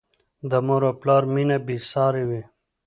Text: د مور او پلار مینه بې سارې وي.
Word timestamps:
د 0.49 0.51
مور 0.65 0.81
او 0.89 0.93
پلار 1.01 1.23
مینه 1.33 1.57
بې 1.65 1.77
سارې 1.91 2.23
وي. 2.29 2.41